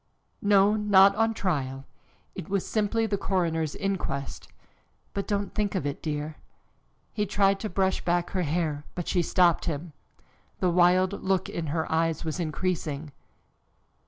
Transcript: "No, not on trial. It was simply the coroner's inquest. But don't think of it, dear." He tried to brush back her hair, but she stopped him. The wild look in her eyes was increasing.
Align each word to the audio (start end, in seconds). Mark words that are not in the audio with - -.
"No, 0.41 0.75
not 0.75 1.13
on 1.15 1.31
trial. 1.35 1.85
It 2.33 2.49
was 2.49 2.65
simply 2.65 3.05
the 3.05 3.19
coroner's 3.19 3.75
inquest. 3.75 4.47
But 5.13 5.27
don't 5.27 5.53
think 5.53 5.75
of 5.75 5.85
it, 5.85 6.01
dear." 6.01 6.37
He 7.13 7.27
tried 7.27 7.59
to 7.59 7.69
brush 7.69 8.03
back 8.03 8.31
her 8.31 8.41
hair, 8.41 8.83
but 8.95 9.07
she 9.07 9.21
stopped 9.21 9.65
him. 9.65 9.93
The 10.59 10.71
wild 10.71 11.21
look 11.21 11.49
in 11.49 11.67
her 11.67 11.85
eyes 11.91 12.25
was 12.25 12.39
increasing. 12.39 13.11